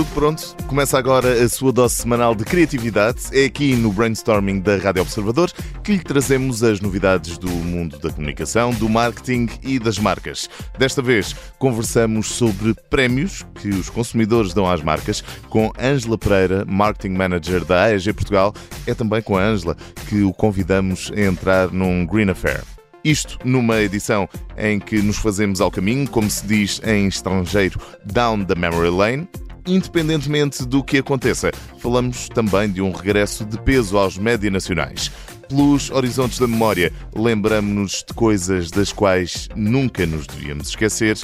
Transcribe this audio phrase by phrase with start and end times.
[0.00, 0.56] Tudo pronto?
[0.66, 3.18] Começa agora a sua dose semanal de criatividade.
[3.34, 5.52] É aqui no Brainstorming da Rádio Observador
[5.84, 10.48] que lhe trazemos as novidades do mundo da comunicação, do marketing e das marcas.
[10.78, 17.14] Desta vez conversamos sobre prémios que os consumidores dão às marcas com Ângela Pereira, Marketing
[17.14, 18.54] Manager da AEG Portugal.
[18.86, 19.76] É também com a Ângela
[20.08, 22.62] que o convidamos a entrar num Green Affair.
[23.04, 24.26] Isto numa edição
[24.56, 29.28] em que nos fazemos ao caminho, como se diz em estrangeiro, down the memory lane.
[29.66, 35.10] Independentemente do que aconteça, falamos também de um regresso de peso aos média nacionais.
[35.48, 41.18] Pelos horizontes da memória, lembramos-nos de coisas das quais nunca nos devíamos esquecer.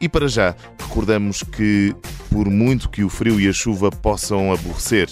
[0.00, 1.94] E para já, recordamos que,
[2.30, 5.08] por muito que o frio e a chuva possam aborrecer,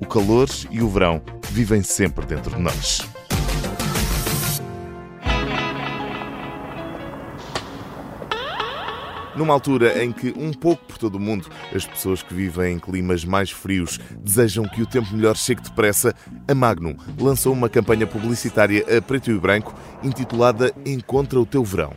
[0.00, 3.06] o calor e o verão vivem sempre dentro de nós.
[9.36, 12.78] Numa altura em que, um pouco por todo o mundo, as pessoas que vivem em
[12.78, 16.14] climas mais frios desejam que o tempo melhor chegue depressa,
[16.48, 21.94] a Magnum lançou uma campanha publicitária a preto e branco intitulada Encontra o Teu Verão.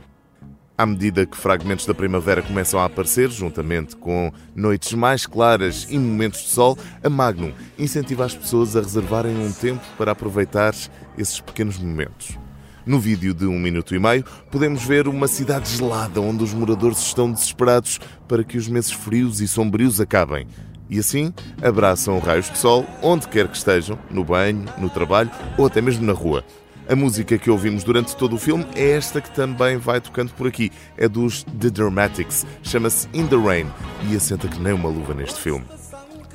[0.75, 5.97] À medida que fragmentos da primavera começam a aparecer, juntamente com noites mais claras e
[5.97, 10.73] momentos de sol, a Magnum incentiva as pessoas a reservarem um tempo para aproveitar
[11.17, 12.42] esses pequenos momentos.
[12.85, 16.99] No vídeo de um minuto e meio, podemos ver uma cidade gelada onde os moradores
[16.99, 20.45] estão desesperados para que os meses frios e sombrios acabem.
[20.89, 25.65] E assim abraçam raios de sol onde quer que estejam, no banho, no trabalho ou
[25.65, 26.43] até mesmo na rua.
[26.87, 30.45] A música que ouvimos durante todo o filme é esta que também vai tocando por
[30.45, 30.69] aqui.
[30.97, 33.67] É dos The Dramatics, chama-se In the Rain
[34.09, 35.63] e assenta que nem uma luva neste filme.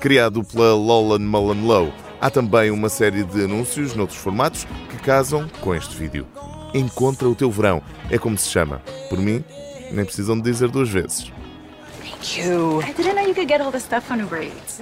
[0.01, 5.49] Criado pela Lolan Mullen Lowe, há também uma série de anúncios noutros formatos que casam
[5.61, 6.27] com este vídeo.
[6.75, 8.83] Encontra o teu verão, é como se chama.
[9.09, 9.45] Por mim,
[9.91, 11.33] nem precisam de dizer duas vezes.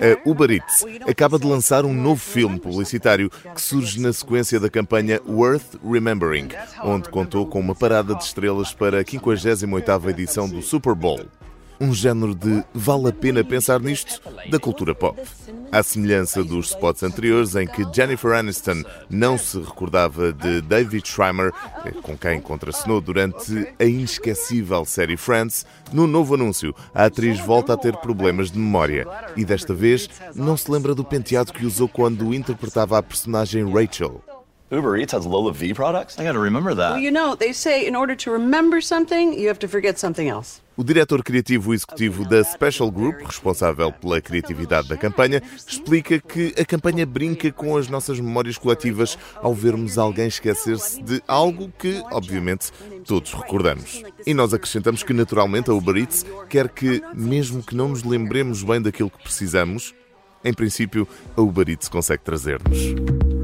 [0.01, 4.71] A Uber Eats acaba de lançar um novo filme publicitário que surge na sequência da
[4.71, 6.49] campanha Worth Remembering,
[6.83, 11.21] onde contou com uma parada de estrelas para a 58ª edição do Super Bowl
[11.81, 14.21] um género de vale a pena pensar nisto
[14.51, 15.21] da cultura pop.
[15.71, 21.53] À semelhança dos spots anteriores em que Jennifer Aniston não se recordava de David Schwimmer,
[21.85, 27.75] eh, com quem contracenou durante a inesquecível série Friends, no novo anúncio a atriz volta
[27.75, 29.07] a ter problemas de memória
[29.37, 34.23] e desta vez não se lembra do penteado que usou quando interpretava a personagem Rachel.
[34.71, 36.19] Uber Eats has Lola V products?
[36.19, 36.95] I gotta remember that.
[36.95, 40.29] Well, you know, they say in order to remember something, you have to forget something
[40.29, 40.61] else.
[40.77, 46.65] O diretor criativo executivo da Special Group, responsável pela criatividade da campanha, explica que a
[46.65, 52.73] campanha brinca com as nossas memórias coletivas ao vermos alguém esquecer-se de algo que, obviamente,
[53.05, 54.03] todos recordamos.
[54.27, 58.65] E nós acrescentamos que, naturalmente, a Uber Eats quer que, mesmo que não nos lembremos
[58.65, 59.95] bem daquilo que precisamos,
[60.45, 61.07] em princípio,
[61.37, 63.36] a Uber Eats consegue trazer-nos.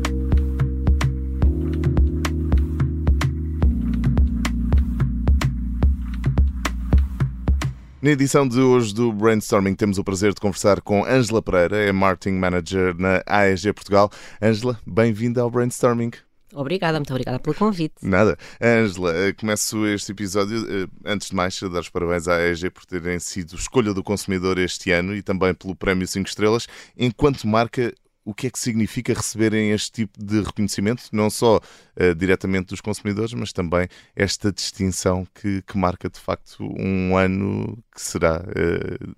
[8.03, 11.93] Na edição de hoje do Brainstorming temos o prazer de conversar com Ângela Pereira, é
[11.93, 14.11] Marketing Manager na AEG Portugal.
[14.43, 16.11] Ângela, bem-vinda ao Brainstorming.
[16.53, 17.95] Obrigada, muito obrigada pelo convite.
[18.03, 18.37] Nada.
[18.61, 22.71] Ângela, eh, começo este episódio, eh, antes de mais, a dar os parabéns à AEG
[22.71, 26.67] por terem sido escolha do consumidor este ano e também pelo Prémio 5 Estrelas.
[26.99, 32.15] Enquanto marca, o que é que significa receberem este tipo de reconhecimento, não só uh,
[32.15, 38.01] diretamente dos consumidores, mas também esta distinção que, que, marca de facto um ano que
[38.01, 39.15] será uh,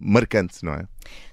[0.00, 0.84] marcante, não é?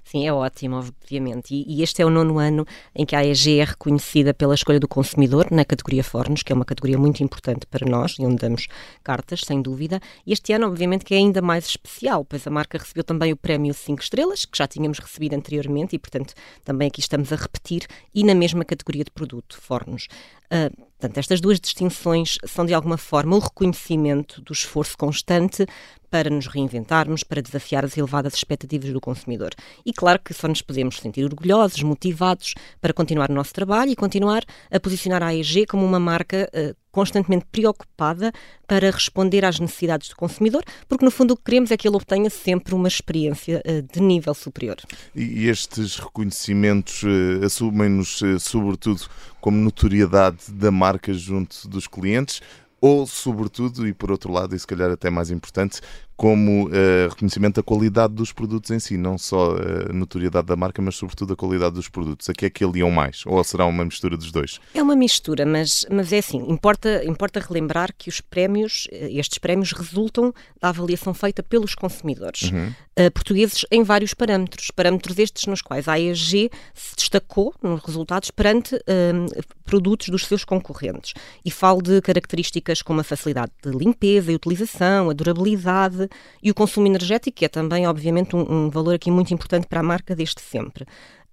[0.04, 1.54] Sim, é ótimo, obviamente.
[1.54, 2.64] E, e, este é o nono ano
[2.94, 6.54] em que a AEG é reconhecida pela escolha do consumidor na categoria Fornos, que é
[6.54, 8.68] uma categoria muito importante para nós e onde damos
[9.04, 10.00] cartas, sem dúvida.
[10.26, 13.36] E este ano, obviamente, que é ainda mais especial, pois a marca recebeu também o
[13.36, 16.32] prémio 5 estrelas, que já tínhamos recebido anteriormente e, portanto,
[16.64, 20.08] também aqui estamos a repetir, e na mesma categoria de produto, Fornos.
[20.46, 25.66] Uh, portanto, estas duas distinções são de alguma forma o reconhecimento do esforço constante
[26.10, 29.50] para nos reinventarmos, para desafiar as elevadas expectativas do consumidor.
[29.84, 33.96] E claro que só nos podemos sentir orgulhosos, motivados para continuar o nosso trabalho e
[33.96, 38.32] continuar a posicionar a AEG como uma marca uh, constantemente preocupada
[38.66, 41.96] para responder às necessidades do consumidor, porque no fundo o que queremos é que ele
[41.96, 44.76] obtenha sempre uma experiência uh, de nível superior.
[45.14, 49.02] E estes reconhecimentos uh, assumem-nos, sobretudo,
[49.40, 52.40] como notoriedade da marca junto dos clientes,
[52.80, 55.80] ou, sobretudo, e por outro lado, e se calhar até mais importante,
[56.18, 59.54] como uh, reconhecimento da qualidade dos produtos em si, não só
[59.88, 62.28] a notoriedade da marca, mas sobretudo a qualidade dos produtos.
[62.28, 63.22] A que é que aliam mais?
[63.24, 64.58] Ou será uma mistura dos dois?
[64.74, 69.70] É uma mistura, mas, mas é assim, importa, importa relembrar que os prémios, estes prémios
[69.70, 72.66] resultam da avaliação feita pelos consumidores uhum.
[72.98, 78.32] uh, portugueses em vários parâmetros, parâmetros estes nos quais a AEG se destacou nos resultados
[78.32, 81.14] perante uh, produtos dos seus concorrentes.
[81.44, 86.07] E falo de características como a facilidade de limpeza e utilização, a durabilidade
[86.42, 89.80] e o consumo energético, que é também, obviamente, um, um valor aqui muito importante para
[89.80, 90.86] a marca desde sempre.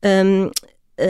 [0.03, 0.49] Um,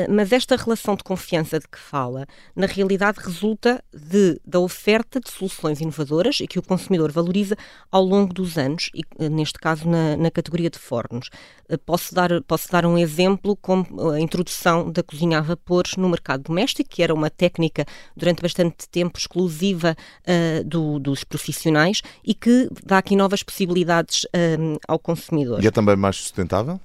[0.09, 5.29] mas esta relação de confiança de que fala, na realidade resulta de, da oferta de
[5.29, 7.55] soluções inovadoras e que o consumidor valoriza
[7.91, 11.29] ao longo dos anos, e eh, neste caso na, na categoria de fornos.
[11.69, 16.09] Eh, posso dar, posso dar um exemplo como a introdução da cozinha a vapor no
[16.09, 17.85] mercado doméstico, que era uma técnica
[18.15, 24.25] durante bastante tempo exclusiva uh, do, dos profissionais e que dá aqui novas possibilidades
[24.87, 25.63] ao consumidor.
[25.63, 26.79] E é também mais sustentável?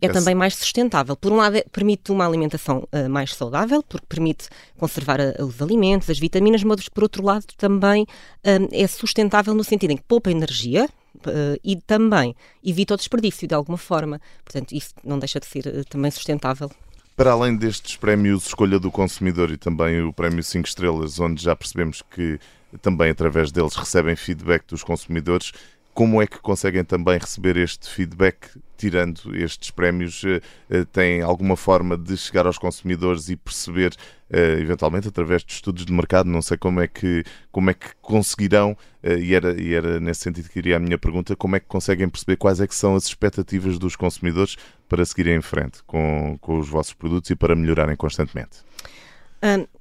[0.00, 1.16] É também mais sustentável.
[1.16, 5.60] Por um lado, é, permite uma alimentação uh, mais saudável, porque permite conservar a, os
[5.62, 10.04] alimentos, as vitaminas, mas por outro lado também uh, é sustentável no sentido em que
[10.04, 10.88] poupa energia,
[11.26, 14.20] Uh, e também evita o desperdício de alguma forma.
[14.44, 16.70] Portanto, isso não deixa de ser uh, também sustentável.
[17.16, 21.54] Para além destes prémios Escolha do Consumidor e também o Prémio 5 Estrelas, onde já
[21.54, 22.38] percebemos que
[22.82, 25.52] também através deles recebem feedback dos consumidores,
[25.94, 30.22] como é que conseguem também receber este feedback, tirando estes prémios?
[30.24, 33.94] Eh, eh, Tem alguma forma de chegar aos consumidores e perceber,
[34.28, 37.94] eh, eventualmente através de estudos de mercado, não sei como é que, como é que
[38.02, 41.66] conseguirão, e era, e era nesse sentido que iria a minha pergunta, como é que
[41.66, 44.56] conseguem perceber quais é que são as expectativas dos consumidores
[44.88, 48.64] para seguirem em frente com, com os vossos produtos e para melhorarem constantemente?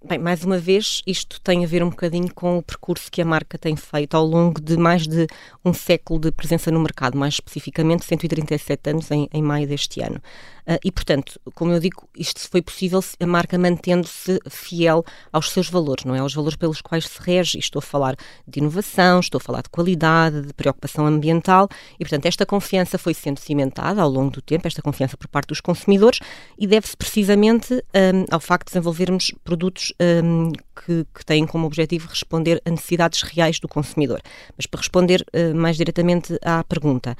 [0.05, 3.25] Bem, mais uma vez, isto tem a ver um bocadinho com o percurso que a
[3.25, 5.25] marca tem feito ao longo de mais de
[5.63, 10.21] um século de presença no mercado, mais especificamente 137 anos em, em maio deste ano.
[10.67, 15.69] Uh, e, portanto, como eu digo, isto foi possível a marca mantendo-se fiel aos seus
[15.69, 16.19] valores, não é?
[16.19, 17.59] Aos valores pelos quais se rege.
[17.59, 18.15] Estou a falar
[18.47, 21.67] de inovação, estou a falar de qualidade, de preocupação ambiental.
[21.95, 25.47] E, portanto, esta confiança foi sendo cimentada ao longo do tempo, esta confiança por parte
[25.47, 26.19] dos consumidores,
[26.57, 29.93] e deve-se precisamente um, ao facto de desenvolvermos produtos
[30.23, 30.51] um,
[30.85, 34.21] que, que, têm como objetivo responder a necessidades reais do consumidor.
[34.55, 37.15] Mas para responder uh, mais diretamente à pergunta.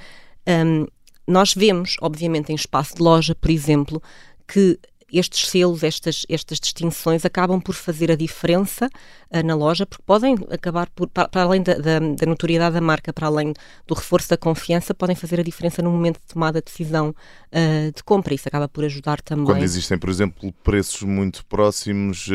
[0.48, 0.88] Um,
[1.28, 4.02] nós vemos, obviamente, em espaço de loja, por exemplo,
[4.48, 4.78] que
[5.13, 8.89] estes selos, estas, estas distinções acabam por fazer a diferença
[9.31, 12.81] uh, na loja, porque podem acabar por, para, para além da, da, da, notoriedade da
[12.81, 13.54] marca, para além
[13.88, 17.92] do reforço da confiança, podem fazer a diferença no momento de tomada de decisão uh,
[17.95, 18.33] de compra.
[18.33, 19.45] Isso acaba por ajudar também.
[19.45, 22.33] Quando existem, por exemplo, preços muito próximos uh,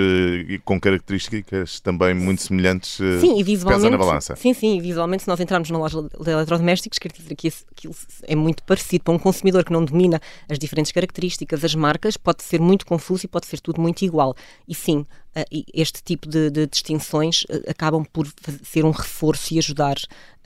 [0.49, 4.37] e com características também muito semelhantes, sim, e visualmente, na balança.
[4.37, 8.37] Sim, sim, visualmente, se nós entrarmos na loja de eletrodomésticos, quer dizer que aquilo é
[8.37, 12.61] muito parecido para um consumidor que não domina as diferentes características, as marcas, pode ser
[12.61, 14.35] muito confuso e pode ser tudo muito igual.
[14.67, 14.99] E sim,
[15.37, 18.27] uh, este tipo de, de distinções uh, acabam por
[18.63, 19.97] ser um reforço e ajudar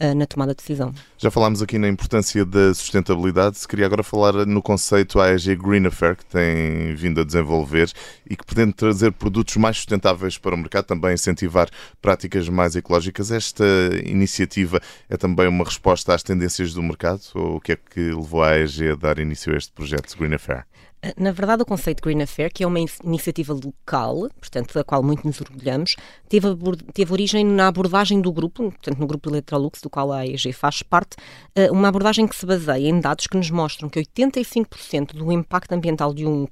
[0.01, 0.95] uh, na tomada de decisão.
[1.19, 3.59] Já falámos aqui na importância da sustentabilidade.
[3.59, 7.91] Se queria agora falar no conceito AEG Green Affair, que tem vindo a desenvolver
[8.29, 11.69] e que pretende trazer produtos mais sustentáveis para o mercado, também incentivar
[12.01, 13.31] práticas mais ecológicas.
[13.31, 13.65] Esta
[14.05, 17.23] iniciativa é também uma resposta às tendências do mercado?
[17.35, 20.35] Ou o que é que levou a AEG a dar início a este projeto Green
[20.35, 20.65] Affair?
[21.17, 25.27] Na verdade, o conceito Green Affair, que é uma iniciativa local, portanto, da qual muito
[25.27, 25.97] nos orgulhamos,
[26.29, 26.47] teve,
[26.95, 30.81] teve origem na abordagem do grupo, portanto, no grupo Electrolux, do qual a AEG faz
[30.83, 31.17] parte,
[31.57, 35.73] eh, uma abordagem que se baseia em dados que nos mostram que 85% do impacto
[35.73, 36.47] ambiental de um,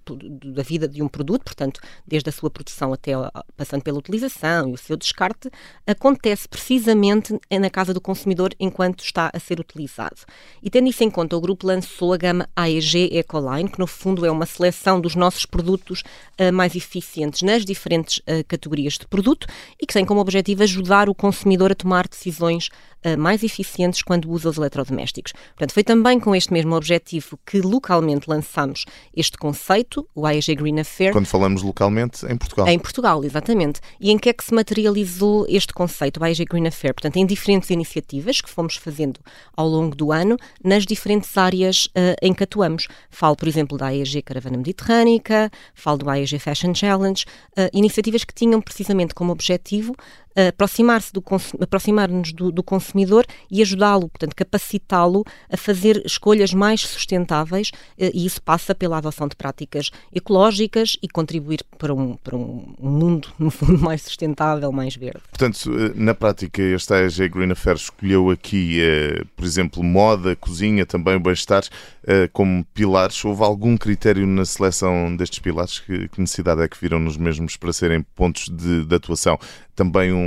[0.54, 3.12] da vida de um produto, portanto, desde a sua produção até
[3.56, 5.48] passando pela utilização e o seu descarte,
[5.86, 10.16] acontece precisamente na casa do consumidor enquanto está a ser utilizado.
[10.60, 14.26] E tendo isso em conta, o grupo lançou a gama AEG Ecoline, que no fundo
[14.26, 16.02] é uma uma seleção dos nossos produtos
[16.40, 19.46] uh, mais eficientes nas diferentes uh, categorias de produto
[19.78, 22.68] e que tem como objetivo ajudar o consumidor a tomar decisões
[23.04, 25.32] uh, mais eficientes quando usa os eletrodomésticos.
[25.32, 30.80] Portanto, foi também com este mesmo objetivo que localmente lançamos este conceito, o AEG Green
[30.80, 31.12] Affair.
[31.12, 32.66] Quando falamos localmente, em Portugal.
[32.66, 33.80] Em Portugal, exatamente.
[34.00, 36.94] E em que é que se materializou este conceito, o AEG Green Affair?
[36.94, 39.20] Portanto, em diferentes iniciativas que fomos fazendo
[39.54, 41.88] ao longo do ano, nas diferentes áreas
[42.22, 42.86] em que atuamos.
[43.10, 47.24] Falo, por exemplo, da AEG Caravana Mediterrânica, falo do AEG Fashion Challenge,
[47.58, 49.92] uh, iniciativas que tinham precisamente como objetivo
[50.34, 51.22] aproximar-se do
[51.60, 58.42] aproximar-nos do, do, consumidor e ajudá-lo, portanto, capacitá-lo a fazer escolhas mais sustentáveis e isso
[58.42, 63.78] passa pela adoção de práticas ecológicas e contribuir para um, para um mundo, no fundo,
[63.78, 65.20] mais sustentável, mais verde.
[65.30, 68.80] Portanto, na prática, esta AEG Green Affair escolheu aqui,
[69.36, 71.64] por exemplo, moda, cozinha, também o bem-estar
[72.32, 73.24] como pilares.
[73.24, 75.78] Houve algum critério na seleção destes pilares?
[75.78, 79.38] Que, que necessidade é que viram nos mesmos para serem pontos de, de atuação?
[79.74, 80.19] Também um,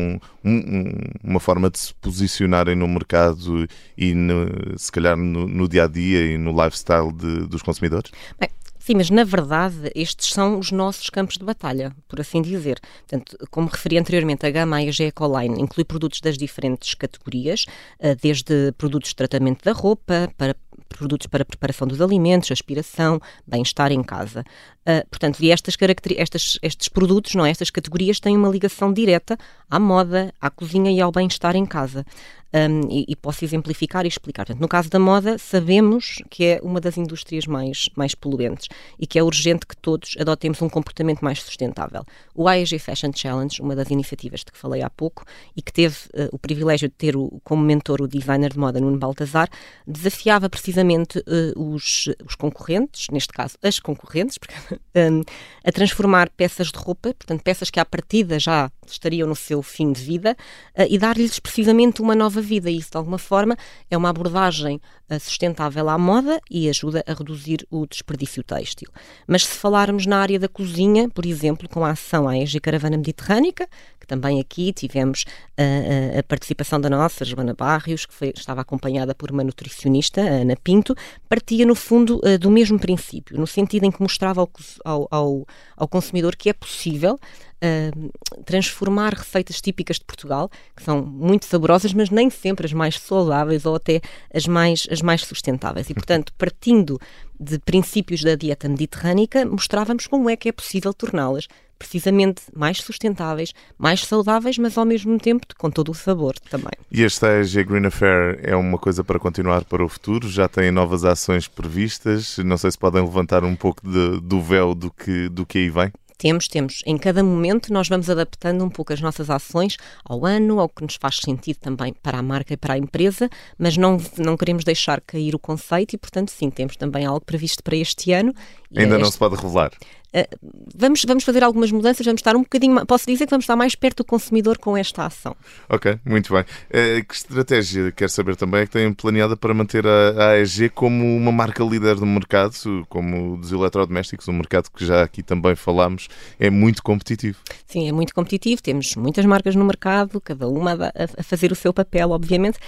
[0.43, 0.83] um,
[1.23, 6.25] uma forma de se posicionarem no mercado e, no, se calhar, no, dia a dia
[6.33, 8.11] e no lifestyle de, dos consumidores?
[8.39, 8.49] Bem,
[8.85, 12.81] Sim, mas na verdade estes são os nossos campos de batalha, por assim dizer.
[13.07, 17.65] Portanto, como referi anteriormente, a gama AEG Ecoline inclui produtos das diferentes categorias,
[17.97, 20.53] eh, desde produtos de tratamento da roupa, para
[20.89, 24.43] produtos para preparação dos alimentos, aspiração, bem-estar em casa.
[24.81, 25.75] Uh, portanto, e estas,
[26.17, 27.51] estas, estes produtos, não é?
[27.51, 29.37] estas categorias têm uma ligação direta
[29.69, 32.05] à moda, à cozinha e ao bem-estar em casa
[32.53, 34.45] um, e, e, posso exemplificar e explicar.
[34.45, 38.67] Portanto, no caso da moda, sabemos que é uma das indústrias mais, mais poluentes
[38.99, 42.05] e que é urgente que todos adotemos um comportamento mais sustentável.
[42.35, 45.25] O AEG Fashion Challenge, uma das iniciativas de que falei há pouco
[45.55, 48.79] e que teve uh, o privilégio de ter o, como mentor o designer de moda
[48.79, 49.49] Nuno Baltazar,
[49.87, 54.55] desafiava precisamente uh, os, os concorrentes, neste caso as concorrentes, porque,
[54.95, 55.21] um,
[55.65, 59.91] a transformar peças de roupa, portanto, peças que à partida já estariam no seu fim
[59.91, 60.35] de vida,
[60.77, 62.69] uh, e dar-lhes precisamente uma nova vida.
[62.69, 63.57] E isso, de alguma forma,
[63.89, 68.89] é uma abordagem uh, sustentável à moda e ajuda a reduzir o desperdício têxtil.
[69.27, 73.67] Mas se falarmos na área da cozinha, por exemplo, com a ação AEG Caravana Mediterrânica,
[73.99, 75.23] que também aqui tivemos
[75.57, 80.55] uh, a participação da nossa, Joana Barrios, que foi, estava acompanhada por uma nutricionista, Ana
[80.61, 80.95] Pinto,
[81.29, 84.47] partia, no fundo, do mesmo princípio, no sentido em que mostrava
[84.83, 85.47] ao, ao,
[85.77, 87.19] ao consumidor que é possível
[87.63, 92.99] uh, transformar receitas típicas de Portugal, que são muito saborosas, mas nem sempre as mais
[92.99, 94.01] saudáveis ou até
[94.33, 95.89] as mais, as mais sustentáveis.
[95.89, 96.99] E, portanto, partindo
[97.39, 101.47] de princípios da dieta mediterrânica, mostrávamos como é que é possível torná-las
[101.83, 106.71] precisamente mais sustentáveis, mais saudáveis, mas ao mesmo tempo com todo o sabor também.
[106.89, 110.29] E este AEG Green Affair é uma coisa para continuar para o futuro?
[110.29, 112.37] Já têm novas ações previstas?
[112.37, 115.69] Não sei se podem levantar um pouco de, do véu do que, do que aí
[115.69, 115.91] vem.
[116.23, 116.81] Temos, temos.
[116.85, 119.75] Em cada momento nós vamos adaptando um pouco as nossas ações
[120.05, 123.29] ao ano, ao que nos faz sentido também para a marca e para a empresa,
[123.57, 127.61] mas não, não queremos deixar cair o conceito e, portanto, sim, temos também algo previsto
[127.61, 128.33] para este ano.
[128.73, 129.11] Ainda é não este...
[129.11, 129.71] se pode revelar.
[130.15, 132.85] Uh, vamos, vamos fazer algumas mudanças, vamos estar um bocadinho.
[132.85, 135.35] Posso dizer que vamos estar mais perto do consumidor com esta ação.
[135.67, 136.41] Ok, muito bem.
[136.41, 140.69] Uh, que estratégia, quer saber também, é que têm planeada para manter a, a AEG
[140.69, 142.53] como uma marca líder do mercado,
[142.87, 146.07] como dos eletrodomésticos, um mercado que já aqui também falámos,
[146.39, 147.39] é muito competitivo.
[147.65, 148.61] Sim, é muito competitivo.
[148.61, 150.77] Temos muitas marcas no mercado, cada uma
[151.17, 152.59] a fazer o seu papel, obviamente,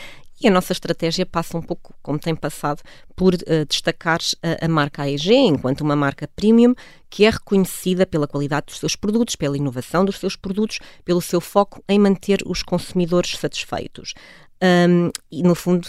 [0.41, 2.81] e a nossa estratégia passa um pouco, como tem passado,
[3.15, 6.75] por uh, destacar a, a, marca AEG enquanto uma marca premium
[7.09, 11.39] que é reconhecida pela qualidade dos seus produtos, pela inovação dos seus produtos, pelo seu
[11.39, 14.13] foco em manter os consumidores satisfeitos.
[14.61, 15.87] Um, e, no fundo,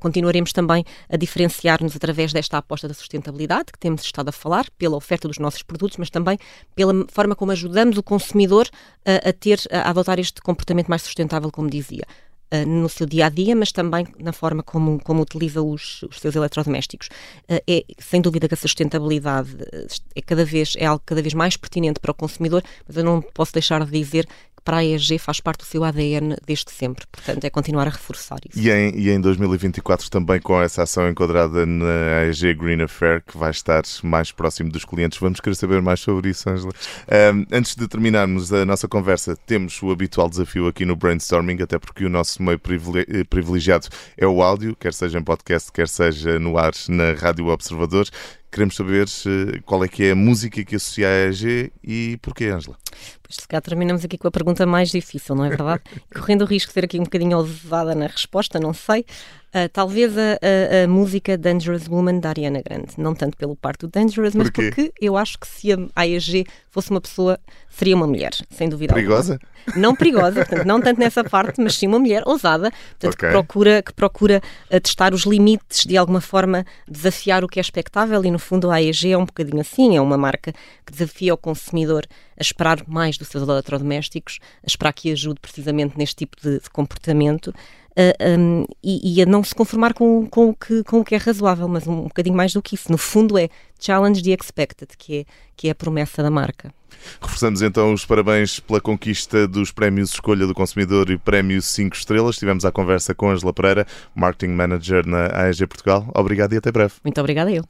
[0.00, 4.96] continuaremos também a diferenciar-nos através desta aposta da sustentabilidade, que temos estado a falar, pela
[4.96, 6.38] oferta dos nossos produtos, mas também
[6.74, 8.68] pela forma como ajudamos o consumidor
[9.04, 12.04] a, a ter, a adotar este comportamento mais sustentável, como dizia.
[12.50, 16.18] Uh, no seu dia a dia, mas também na forma como, como utiliza os, os
[16.18, 17.08] seus eletrodomésticos.
[17.42, 19.50] Uh, é sem dúvida que a sustentabilidade
[20.14, 23.20] é cada vez é algo cada vez mais pertinente para o consumidor, mas eu não
[23.20, 24.26] posso deixar de dizer
[24.68, 27.06] para a EG faz parte do seu ADN desde sempre.
[27.10, 28.58] Portanto, é continuar a reforçar isso.
[28.58, 33.38] E em, e em 2024 também com essa ação enquadrada na AEG Green Affair, que
[33.38, 35.18] vai estar mais próximo dos clientes.
[35.18, 36.70] Vamos querer saber mais sobre isso, Angela.
[37.34, 41.78] Um, antes de terminarmos a nossa conversa, temos o habitual desafio aqui no Brainstorming, até
[41.78, 46.58] porque o nosso meio privilegiado é o áudio, quer seja em podcast, quer seja no
[46.58, 48.06] ar na Rádio Observador.
[48.50, 49.06] Queremos saber
[49.64, 52.76] qual é que é a música que associa a EG e porquê, Angela?
[53.22, 55.82] Pois se cá terminamos aqui com a pergunta mais difícil, não é verdade?
[56.14, 59.04] Correndo o risco de ser aqui um bocadinho ousada na resposta, não sei.
[59.48, 62.92] Uh, talvez a, a, a, música Dangerous Woman da Ariana Grande.
[62.98, 64.70] Não tanto pelo parte do Dangerous, mas Porquê?
[64.70, 67.40] porque eu acho que se a AEG fosse uma pessoa,
[67.70, 69.40] seria uma mulher, sem dúvida Perigosa?
[69.66, 69.80] Alguma.
[69.80, 73.28] Não perigosa, portanto, não tanto nessa parte, mas sim uma mulher ousada, portanto, okay.
[73.28, 77.62] que procura, que procura uh, testar os limites, de alguma forma desafiar o que é
[77.62, 80.52] expectável e no fundo a AEG é um bocadinho assim, é uma marca
[80.84, 82.06] que desafia o consumidor
[82.38, 86.70] a esperar mais dos seus eletrodomésticos, a esperar que ajude precisamente neste tipo de, de
[86.70, 87.48] comportamento
[87.98, 91.14] uh, um, e, e, a não se conformar com, com, o que, com o que
[91.14, 92.90] é razoável, mas um, um bocadinho mais do que isso.
[92.90, 95.24] No fundo é challenge the expected, que é,
[95.56, 96.72] que é a promessa da marca.
[97.20, 102.36] Reforçamos então os parabéns pela conquista dos prémios Escolha do Consumidor e Prémio 5 Estrelas.
[102.36, 106.10] Tivemos a conversa com Angela Pereira, Marketing Manager na AEG Portugal.
[106.14, 106.94] Obrigado e até breve.
[107.04, 107.64] Muito obrigada eu.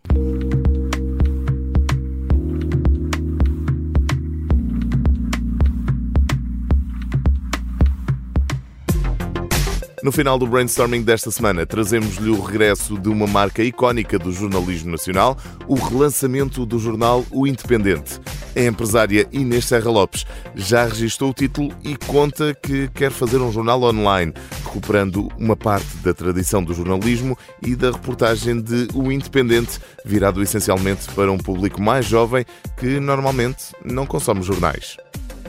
[10.00, 14.92] No final do brainstorming desta semana, trazemos-lhe o regresso de uma marca icónica do jornalismo
[14.92, 15.36] nacional,
[15.66, 18.20] o relançamento do jornal O Independente.
[18.54, 20.24] A empresária Inês Serra Lopes
[20.54, 24.32] já registrou o título e conta que quer fazer um jornal online,
[24.64, 31.08] recuperando uma parte da tradição do jornalismo e da reportagem de O Independente, virado essencialmente
[31.12, 32.44] para um público mais jovem
[32.76, 34.96] que normalmente não consome jornais.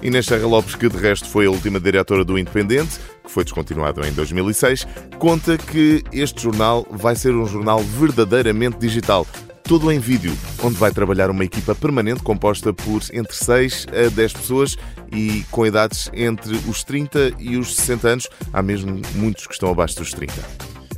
[0.02, 4.06] Inês Serra Lopes, que de resto foi a última diretora do Independente, que foi descontinuado
[4.06, 4.88] em 2006,
[5.18, 9.28] conta que este jornal vai ser um jornal verdadeiramente digital,
[9.64, 14.34] todo em vídeo, onde vai trabalhar uma equipa permanente composta por entre 6 a 10
[14.34, 14.78] pessoas
[15.12, 18.30] e com idades entre os 30 e os 60 anos.
[18.54, 20.34] Há mesmo muitos que estão abaixo dos 30.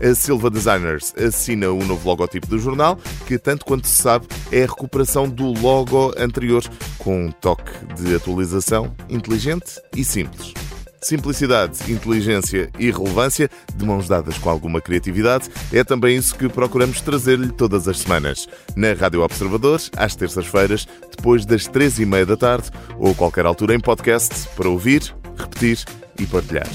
[0.02, 4.64] A Silva Designers assina o novo logotipo do jornal, que, tanto quanto se sabe, é
[4.64, 6.64] a recuperação do logo anterior,
[7.04, 10.54] com um toque de atualização inteligente e simples.
[11.02, 17.02] Simplicidade, inteligência e relevância, de mãos dadas com alguma criatividade, é também isso que procuramos
[17.02, 18.48] trazer-lhe todas as semanas.
[18.76, 23.74] Na Rádio Observador, às terças-feiras, depois das três e meia da tarde, ou qualquer altura
[23.74, 25.02] em podcast, para ouvir,
[25.36, 25.84] repetir
[26.20, 26.70] e partilhar.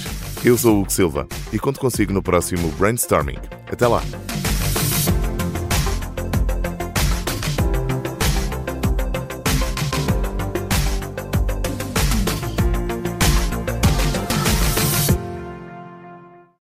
[0.44, 3.38] Eu sou o Hugo Silva e conto consigo no próximo Brainstorming.
[3.70, 4.02] Até lá!